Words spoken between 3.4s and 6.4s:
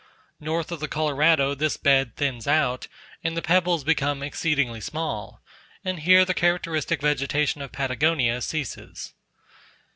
pebbles become exceedingly small, and here the